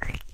[0.00, 0.33] Thank you.